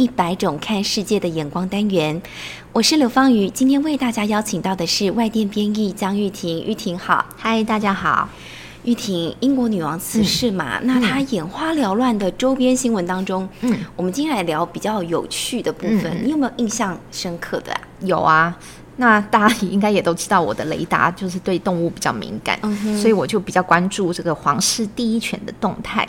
[0.00, 2.22] 一百种看世界的眼光》单元。
[2.72, 6.64] 我是刘芳瑜，今天为大家邀请到的是外电编译江玉婷。
[6.64, 8.26] 玉婷好，嗨，大家好。
[8.84, 10.80] 玉婷，英国女王辞世嘛？
[10.84, 16.24] 那她眼花缭乱的周边新闻当中，嗯，我们今天来聊比较有趣的部分。
[16.24, 17.78] 你有没有印象深刻的？
[18.00, 18.56] 有啊。
[18.96, 22.58] 那大家应该也都知道，我的雷达就是对动物比较敏感，
[22.98, 26.08] 所以我就比较关注这个皇室第一犬的动态。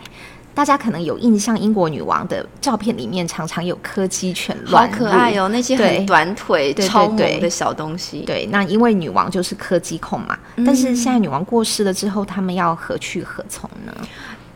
[0.54, 8.22] 大家可能有印象，英国女王的照片里面常常有柯基犬乱好可爱哦，那些很短腿、超萌的小东西。
[8.22, 13.94] 对，那因为女王就是柯基控嘛，但是现在女王过世了之后，他们要何去何从呢？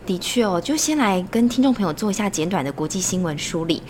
[0.06, 3.82] 的确哦，就先来跟听众朋友做一下简短的国际新闻梳理。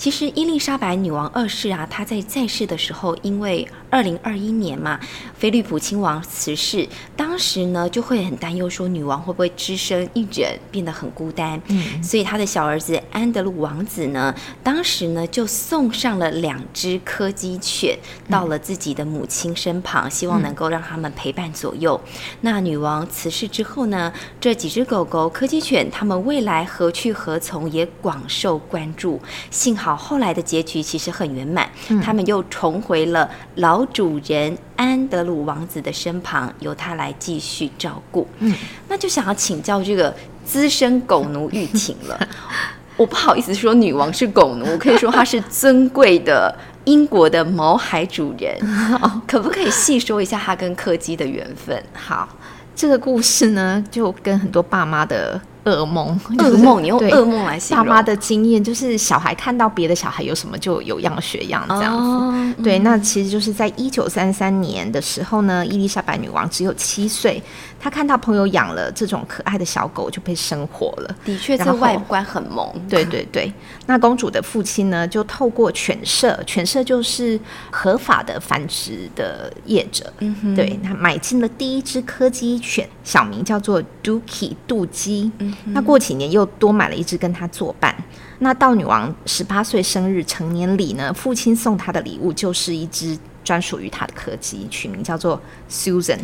[0.00, 4.98] 其实伊丽莎白女王二世啊，她在在世的时候，因为二零二一年嘛，
[5.36, 17.94] 菲利普亲王辞世，当时呢就会很担忧说女王会不会只身一人变得很孤单，嗯，所以她的小儿子安德鲁王子呢，当时呢就送上了两只柯基犬
[18.30, 22.00] 到了自己的母亲身旁，希望能够让他们陪伴左右。
[22.40, 29.20] 那女王辞世之后呢，这几只狗狗柯基犬，它们未来何去何从也广受关注。
[29.50, 29.89] 幸好。
[29.96, 31.68] 后来的结局其实很圆满，
[32.02, 38.26] 他们又重回了老主人安德鲁王子的身旁，由他来继续照顾。
[38.38, 38.54] 嗯，
[38.88, 42.28] 那就想要请教这个资深狗奴玉婷了。
[42.96, 48.58] 我不好意思说女王是狗奴，我可以说她是尊贵的英国的毛海主人。
[49.26, 51.82] 可不可以细说一下她跟柯基的缘分？
[51.94, 52.28] 好，
[52.74, 55.40] 这个故事呢，就跟很多爸妈的。
[55.64, 57.86] 噩梦， 噩梦，你用噩梦来形容。
[57.86, 62.62] 爸妈的经验就是，小孩看到别的小孩有什么，就有样学样这样子。
[62.62, 67.42] 对，那其实就是在一九三三年的时候呢，伊丽莎白女王只有七岁。
[67.80, 71.16] 他看到朋友养了这种可爱的小狗，就被生活了。
[71.24, 72.70] 的确，这外观很萌。
[72.90, 73.50] 对对对。
[73.86, 80.12] 那公主的父亲呢，就透过犬舍，犬舍就是合法的繁殖的业者。
[80.18, 80.54] 嗯哼。
[80.54, 85.32] 对他买进了第一只柯基犬，小名叫做 Dookie 杜基。
[85.38, 85.56] 嗯。
[85.68, 87.96] 那过几年又多买了一只跟他作伴。
[88.40, 96.18] 那到女王十八岁生日成年礼呢，父亲送她的礼物就是一只专属于她的柯基，取名叫做 Susan。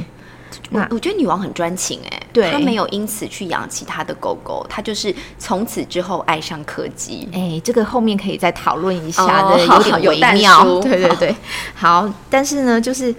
[0.71, 7.29] 我我觉得女王很专情哎，对，她没有因此去养其他的狗狗，她就是从此之后爱上柯基。
[7.33, 9.59] 哎，这个后面可以再讨论一下的，
[10.01, 10.65] 有点微妙。
[10.81, 11.37] 对对对，
[11.75, 12.13] 好。
[12.29, 13.15] 但是呢，就是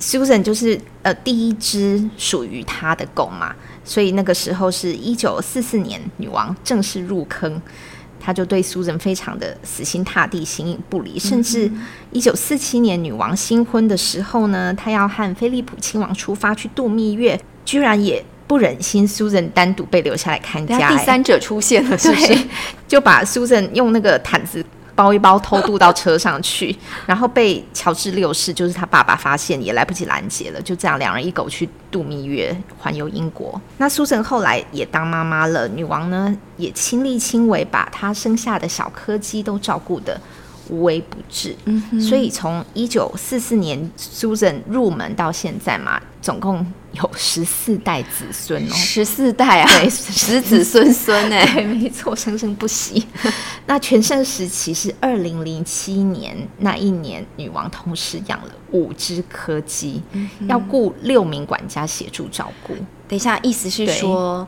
[0.00, 7.60] Susan 就是呃第一只属于她的狗嘛，所以那个时候是一九四四年，女王正式入坑。
[8.24, 11.70] 他就对苏人非常的死心塌地、形影不离，甚至
[12.10, 22.34] 一九四七年女王新婚的时候呢，他要和菲利普亲王出发去度蜜月，居然也不忍心苏人单独被留下来看家，第三者出现了，是不是？
[22.88, 24.64] 就把苏人用那个毯子。
[24.94, 30.60] 包一包偷渡到车上去， 然后被乔治六世，就是他爸爸发现，也来不及拦截了。
[30.62, 33.60] 就这样，两人一狗去度蜜月，环游英国。
[33.78, 40.20] 那苏贞后来也当妈妈了，女王呢也亲力亲为，把她生下的小柯基都照顾的。
[40.68, 41.54] 无微不至，
[42.00, 53.06] 所以从一九四四年 Susan 入门到现在嘛，总共有十四代子孙哦，十四代啊，对，十子孙孙 哎，没错，生生不息。
[53.66, 60.02] 那全盛时期是二零零七年那一年，女王同时养了五只柯基，
[60.48, 62.74] 要雇六名管家协助照顾。
[63.06, 64.46] 等一下，意思是说。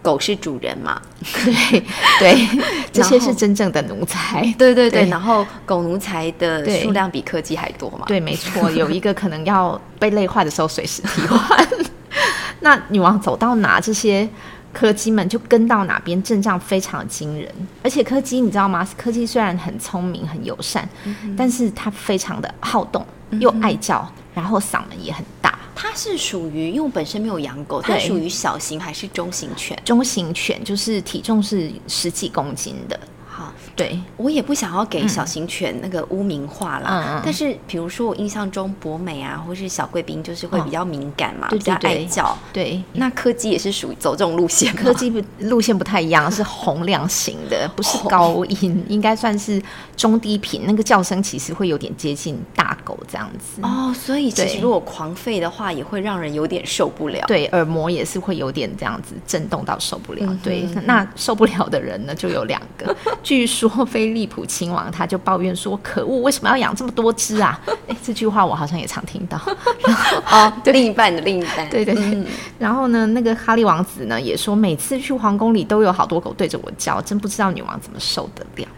[0.00, 1.00] 狗是主人嘛？
[1.44, 1.82] 对
[2.18, 2.48] 对，
[2.92, 4.42] 这些是真正的奴才。
[4.56, 8.04] 对对对，然后狗奴才的数量比柯基还多嘛？
[8.06, 11.68] 对，没错，有一个可能要被累坏的时候随时替换。
[12.60, 14.28] 那女王走到哪，这些
[14.72, 17.52] 柯基们就跟到哪边，阵仗非常惊人。
[17.82, 18.86] 而且柯基你知道吗？
[18.96, 20.88] 柯基虽然很聪明、很友善，
[21.36, 23.04] 但是它非常的好动，
[23.40, 25.57] 又爱叫，然后嗓门也很大。
[25.80, 29.80] 它是属于，因为我本身没有养狗，它属于小型还是中型犬？
[29.84, 32.98] 中型犬就是体重是十几公斤的。
[33.24, 37.22] 好，对，我也不想要给小型犬那个污名化啦。
[37.24, 42.36] 但是，比如说我印象中博美啊，或是小贵宾，就是会比较敏感嘛，比较爱叫。
[42.52, 44.74] 对，那柯基也是属于走这种路线。
[44.74, 49.62] 柯基不路线不太一样，是 洪亮型的，不是高音，应该算是
[49.96, 50.62] 中低频。
[50.66, 53.62] 那个叫声其实会有点接近大狗这样子。
[53.62, 57.24] 哦，所以其实如果狂吠的话，也会让人有点受不了。
[57.28, 60.36] 对，耳膜也是会有点这样子震动到受不了。
[60.42, 62.96] 对，那受不了的人呢，就有两个。
[63.22, 69.40] 据说菲利普亲王他就抱怨说：“可恶，为什么要养这么多只啊？” 哎，这句话我好像也常听到。
[69.84, 69.94] 然
[70.24, 72.24] 后哦，另一半的另一半， 对对对。
[72.58, 78.68] 然后呢，那个哈利王子呢也说，每次去皇宫里都有好多狗对着我叫，真不知道女王怎么受得了。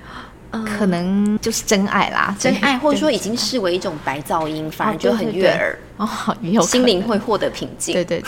[0.77, 6.09] 可能就是真爱啦，真爱，或者说已经视为一种白噪音，反而就很悦耳哦，
[6.63, 7.95] 心灵会获得平静。
[7.95, 8.21] 对对，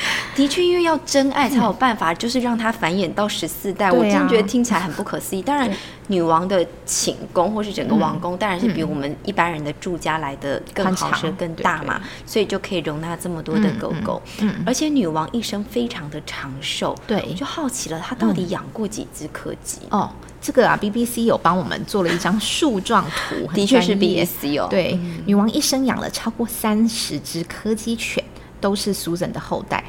[0.34, 3.90] 的确，因为要真爱才有办法，就是让它繁衍到十四代。
[3.90, 5.42] 我真觉得听起来很不可思议。
[5.42, 5.70] 当然，
[6.06, 14.22] 女王的寝宫或是整个王宫，当然是比我们一般人的住家来的更好，是更大嘛，所以就可以容纳这么多的狗狗。
[14.40, 16.96] 嗯，而且女王一生非常的长寿。
[17.06, 19.80] 对，我就好奇了，她到底养过几只柯基？
[19.90, 20.10] 哦。
[20.42, 24.68] 这个啊，BBC 有帮我们做了一张树状图，的确是 BBC 哦。
[24.70, 28.24] 对，女王一生养了超过三十只柯基犬，
[28.60, 29.84] 都是 Susan 的后代，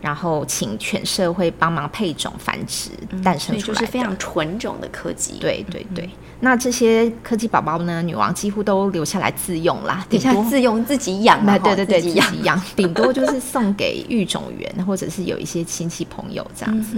[0.00, 2.90] 然后请全社会帮忙配种繁殖，
[3.22, 5.38] 诞生出来，就是非常纯种的柯基。
[5.38, 6.08] 对对对，
[6.40, 16.96] 那这些柯基宝宝呢，女王几乎都留下来自用啦，顶多自用自己养，对对对，自己养， 顶多就是送给育种员或者是有一些亲戚朋友这样子。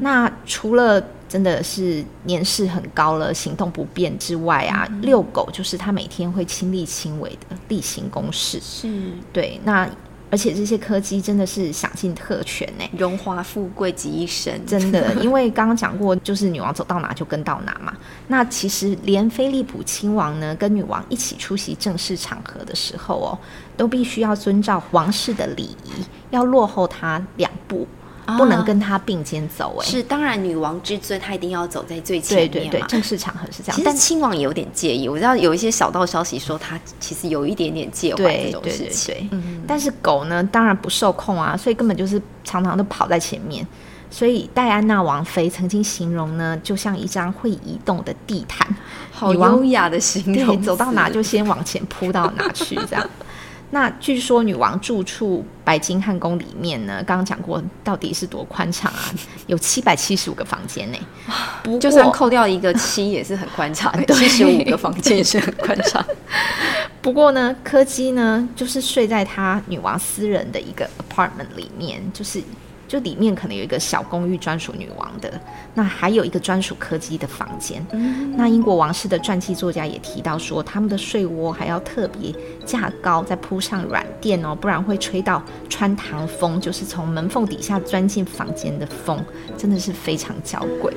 [0.00, 8.60] 那除了真的是年事很高了，行动不便之外啊，遛狗就是他每天会亲力亲为的例行公事。
[8.60, 8.88] 是，
[9.32, 9.60] 对。
[9.64, 9.88] 那
[10.34, 14.60] 而且这些科技真的是享尽特权呢，荣华富贵集一身。
[14.66, 17.96] 真的，因为刚刚讲过，就是女王走到哪就跟到哪嘛。
[18.26, 23.38] 那其实连菲利普亲王呢，跟女王一起出席正式场合的时候哦，
[23.76, 27.86] 都必须要遵照王室的礼仪，要落后他两步。
[28.38, 33.80] 不能跟他并肩走，哎，是当然，女王之尊，她一定要走在最前面对对对，正式场合是这样。
[33.84, 39.28] 但亲王也有点介意，我知道有一些小道消息说他其实有一点点介怀这种事情。
[39.32, 43.66] 嗯，但是狗呢，当然不受控啊，所以根本就是常常都跑在前面。
[44.10, 48.64] 所以戴安娜王妃曾经形容呢，就像一张会移动的地毯，
[49.10, 53.04] 好优雅的形容，走到哪就先往前扑到哪去，这样。
[53.74, 59.10] 那据说女王住处白金汉宫里面呢，刚刚讲过，到底是多宽敞啊？
[59.48, 60.98] 有七百七十五个房间呢，
[61.80, 66.02] 就算扣掉一个七也是很宽敞，七十五个房间也是很宽敞。
[67.02, 72.40] 不过呢，柯基呢，就是睡在他女王私人的一个 apartment 里面，就是。
[72.86, 75.32] 就里面可能有一个小公寓专属女王的，
[75.74, 77.84] 那还有一个专属柯基的房间。
[78.36, 82.34] 那英国王室的传记作家也提到说，他们的睡窝还要特别
[82.64, 89.24] 架高，再铺上软垫哦，不然会吹到穿堂风，就是从门缝底下钻进房间的风，
[89.56, 90.92] 真的是非常娇贵。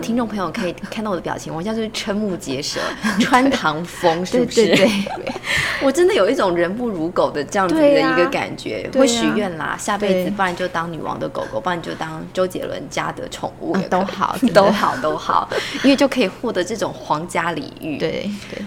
[0.00, 2.80] 听众朋友可以看到我的表情，我现在就是瞠目结舌，
[3.20, 4.74] 穿堂风是不是？
[4.76, 4.90] 对，
[5.82, 15.48] 我真的有一种人不如狗的这样子的一个感觉，会许愿啦，下辈子不然就当女王的狗狗，不然就当周杰伦家的宠物，都好， 都好，都好，
[15.84, 17.98] 因为就可以获得这种皇家礼遇。
[17.98, 18.64] 对对。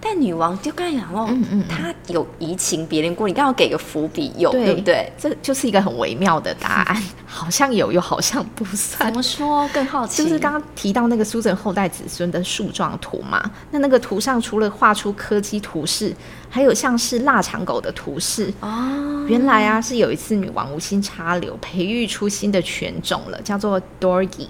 [0.00, 1.28] 但女王就刚才讲哦，
[1.68, 5.10] 她有移情别恋过，你刚好给个伏笔，有对不对？
[5.18, 9.10] 这就是一个很微妙的答案， 好像有，又好像不算。
[9.10, 9.68] 怎么说？
[9.72, 13.42] 更好奇，就是刚刚提到那个苏贞后代子孙的树状图嘛？
[13.72, 16.14] 那那个图上除了画出柯基图示，
[16.48, 19.26] 还有像是腊肠狗的图示哦。
[19.26, 24.46] 原来啊，是有一次女王无心插柳，培育出新的犬种了，叫做 Dorgi，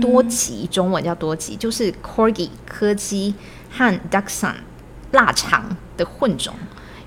[0.00, 3.32] 多吉，中文叫多吉，就是 Corgi 柯基
[3.70, 4.54] 和 Dachshund。
[5.12, 5.64] 腊肠
[5.96, 6.52] 的混种，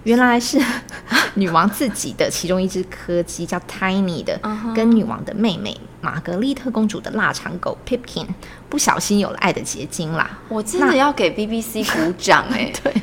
[0.04, 0.58] 原来是
[1.36, 4.40] 女王自己的其中一只柯基，叫 Tiny 的，
[4.74, 8.26] 跟女王的妹妹玛格丽特公主的腊肠狗 Pipkin
[8.70, 10.40] 不小心有了爱的结晶啦。
[10.48, 12.72] 我真的要给 BBC 鼓掌哎！
[12.82, 12.94] 对，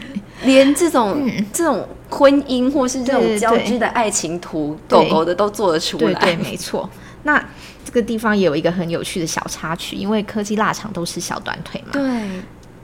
[0.45, 6.15] 连这种这种婚姻或是这种交织的爱情图，狗狗的都做得出来。
[6.15, 6.89] 对，没错。
[7.23, 7.39] 那
[7.85, 11.93] 这个地方也有一个很有趣的小插曲，因为柯基腊肠都是小短腿嘛。
[11.93, 12.03] 对。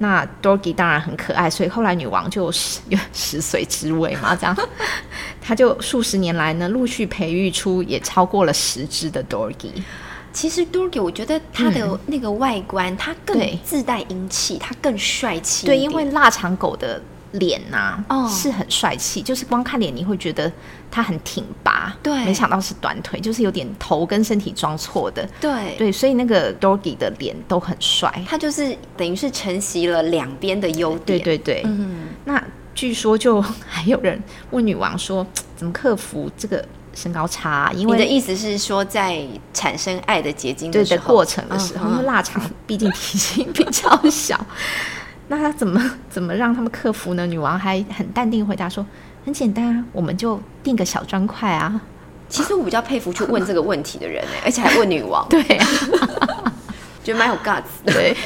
[0.02, 4.56] 那 Dorgy 当然很可爱，所以后来女王就有十岁之位嘛，这样，
[5.40, 9.70] 她就数十年来呢，陆续培育出也超过了十只的 Dorgy。
[10.32, 15.66] 其实 Dorgy 我觉得它的那个外观，它更自带英气，它更帅气。
[15.66, 17.00] 对，因为腊肠狗的
[17.32, 20.50] 脸呐，哦，是很帅气，就是光看脸你会觉得
[20.90, 25.74] 他很挺拔，对，没想到是短腿，就是有点头跟身体装错的，对。
[25.78, 32.42] 对，所以那个 Doggy 的脸都很帅，他就是等于是承袭了两边的优点，对对对，嗯，那
[32.74, 37.72] 据说就还有人问女王说，怎么克服这个身高差？
[37.74, 44.38] 因为你的意思是说，在产生爱的结晶的过程的时候，因为腊肠毕竟体型比较小。
[45.28, 47.26] 那他怎么 怎么让他们克服呢？
[47.26, 48.84] 女王还很淡定回答说
[49.24, 51.80] ：“很简单啊，我们就定个小砖块啊。”
[52.28, 55.42] 其实我比较佩服去问这个问题的人哎， 而且还问女王，对，
[57.04, 57.62] 觉得蛮有 guts。
[57.84, 58.16] 对，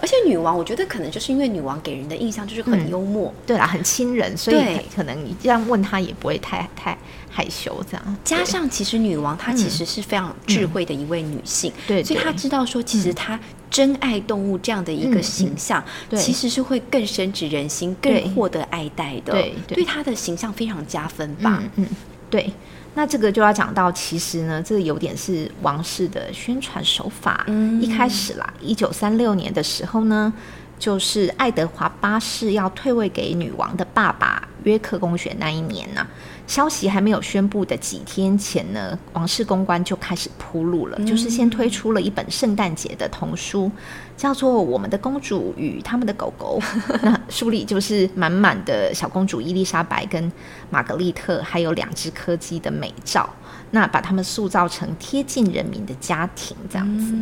[0.00, 6.96] 而且女王，我觉得可能就是因为女王给人的印象就是很幽默，对啦，很亲人，所以可能你这样问她也不会太太
[7.28, 8.16] 害羞这样。
[8.22, 13.38] 加上其实女王她其实是非常智慧的一位女性，对，所以她知道说其实她。
[13.70, 15.82] 真爱动物这样的一个形象，
[16.16, 21.62] 其实是会更深植人心，更获得爱戴的，对，对他的形象非常加分吧。
[21.76, 21.86] 嗯，
[22.30, 22.52] 对。
[22.94, 27.44] 那这个就要讲到，其实呢，这有点是王室的宣传手法。
[27.46, 30.32] 嗯，一开始啦，一九三六年的时候呢，
[30.78, 36.06] 就是爱德华八世要退位给女王的爸爸约克公爵那一年呢。
[36.46, 43.70] 消息还没有宣布的几天前呢，王室公关就开始铺路了，就是先推出了一本圣诞节的童书，
[44.16, 46.58] 叫做《我们的公主与他们的狗狗》。
[47.04, 50.32] 那书里就是满满的小公主伊丽莎白跟
[50.70, 53.28] 玛格丽特，还有两只柯基的美照，
[53.72, 57.12] 那把他们塑造成贴近人民的家庭这样子。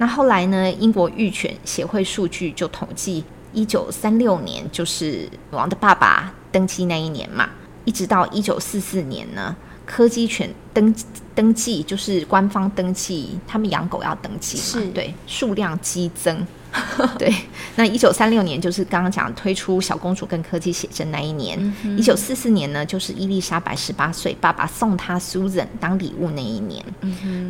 [0.00, 7.50] 那后来呢，英国育犬协会数据就统计，一九三六年就是女王的爸爸登基那一年嘛。
[7.84, 9.54] 一直到一九四四年呢，
[9.84, 10.94] 柯基犬登
[11.34, 16.46] 登记就是官方登记，他们养狗要登记嘛，对，数量激增。
[17.18, 17.34] 对，
[17.76, 21.58] 那一九三六年就是刚刚讲推出小公主跟柯基写真那一年，
[21.96, 26.84] 一九四四年呢就是伊丽莎白十八岁，爸爸送她 Susan 当礼物那一年。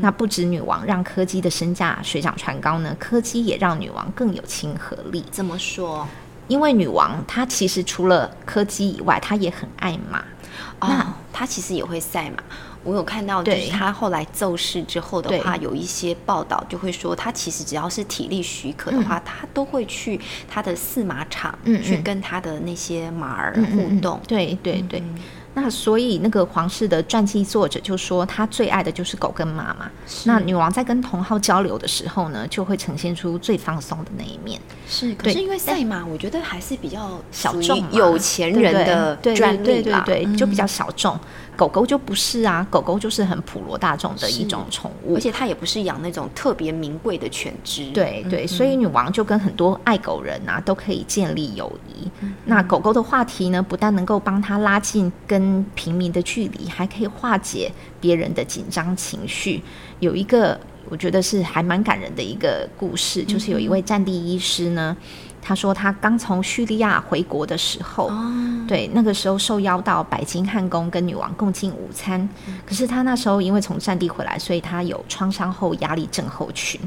[0.00, 5.24] 那不止女王让柯基的身价水涨船高呢，柯基也让女王更有亲和力。
[5.30, 6.06] 怎么说？
[6.48, 10.24] 因为女王她其实除了柯基以外，她也很爱马。
[10.80, 12.42] 那她其实也会赛马。
[12.82, 20.18] 我有看到，就是他后来奏事之后的话，有一些报道就会说，他其实只要是体力许可的话，他都会去
[20.48, 24.20] 他的饲马场，去跟他的那些马儿互动。
[24.26, 25.02] 对对对。
[25.52, 29.90] 那所以那个皇室的传记作者就说，他最爱的就是狗跟马嘛。
[30.24, 34.60] 那女王在跟同号交流的时候呢，就会呈现出最放松的那一面。
[34.88, 41.18] 是，可是因为赛马，我觉得还是比较小众，有钱人的专利对对对，就比较小众。
[41.60, 47.90] 狗狗就不是啊，狗狗就是很普罗大众的一种宠物，而且它也不是养那种特别名贵的犬只。
[47.90, 52.10] 对对，所以女王就跟很多爱狗人啊都可以建立友谊。
[52.46, 59.62] 那狗狗的话题呢，不但能够帮他拉近跟平民的距离，还可以化解别人的紧张情绪。
[59.98, 64.96] 有一个我觉得是还蛮感人的一个故事，就是有一位战地医师呢。
[65.42, 68.10] 他说，他刚从叙利亚回国的时候，
[68.68, 72.28] 对那个时候受邀到白金汉宫跟女王共进午餐。
[72.66, 76.80] 可是他那时候因为从战地回来，所以他有创伤后压力症候群。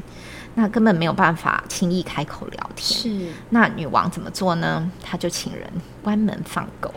[0.54, 3.00] 那根本没有办法轻易开口聊天。
[3.00, 4.90] 是，那女王怎么做呢？
[5.02, 5.68] 她就请人
[6.02, 6.92] 关门放狗，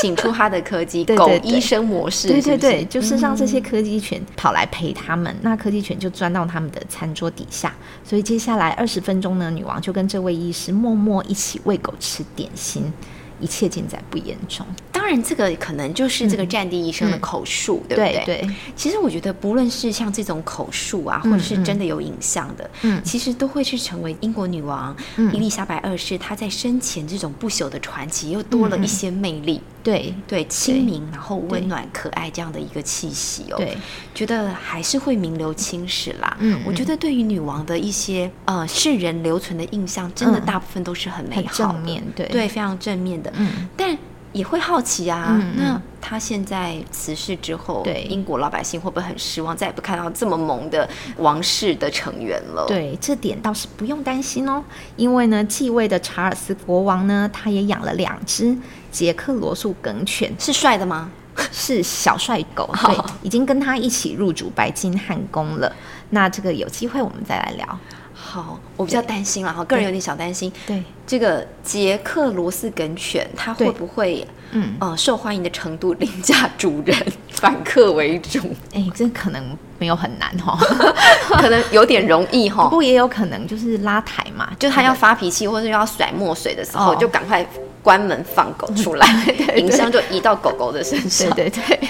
[0.00, 2.28] 请出她的柯基 狗医生模式。
[2.28, 5.34] 对对对，就是让这些柯基犬跑来陪他们。
[5.42, 7.74] 那柯基犬就钻到他们的餐桌底下。
[8.04, 12.92] 所以接下来二十分钟呢，女王就跟这位医师默默一起喂狗吃点心。
[13.40, 14.66] 一切尽在不言中。
[15.08, 18.22] 当然，这个可能就是这个战地医生的口述，对不对？
[18.26, 18.50] 对。
[18.76, 24.94] 其实我觉得，不论是像这种口述啊，或者是真的有影像的，嗯，其实都会去成为英国女王
[25.32, 29.62] 伊丽莎白二世她在生前这种不朽的传奇，又多了一些魅力。
[29.82, 33.56] 对对，亲民，然后温暖可爱这样的一个气息哦。
[33.56, 33.74] 对，
[34.14, 36.36] 觉得还是会名留青史啦。
[36.40, 43.32] 嗯，我觉得对于女王的一些呃世人留存的印象，真的大部分都是很美好、正面，对对，非常正面的。
[43.36, 43.96] 嗯，但。
[44.38, 52.64] 也会好奇啊，那他现在辞世之后，对英国老百姓会不会很失望，再也不看到这么萌的王室的成员了？
[52.68, 54.62] 对，这点倒是不用担心哦，
[54.94, 58.56] 因为呢，继位的查尔斯国王呢，他也养了两只
[58.92, 61.10] 杰克罗素梗犬，是帅的吗？
[61.50, 65.72] 是小帅狗， 对，已经跟他一起入主白金汉宫了。
[66.10, 67.78] 那这个有机会我们再来聊。
[68.20, 70.52] 好，我比较担心了哈，个人有点小担心。
[70.66, 76.96] 对，这个捷克罗斯梗犬，它会不会嗯呃受欢迎的程度凌驾主人，
[77.30, 78.40] 反客为主？
[78.74, 80.58] 哎，这可能没有很难哈，
[81.38, 82.64] 可能有点容易哈。
[82.64, 87.46] 不过也有可能就是拉台嘛，就它要发脾气或者要甩墨水的时候，就赶快
[87.82, 89.06] 关门放狗出来，
[89.56, 91.30] 影像就移到狗狗的身上。
[91.30, 91.88] 对对对。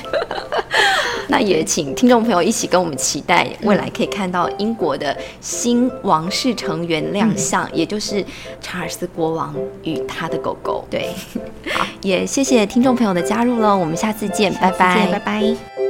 [1.30, 8.24] 那也请听众朋友一起跟我们期待，未来可以看到英国的新王室成员亮相，也就是
[8.60, 9.54] 查尔斯国王
[9.84, 10.84] 与他的狗狗。
[10.90, 11.14] 对，
[11.70, 15.87] 好，也谢谢听众朋友的加入喽，我们下次见，拜拜，拜拜。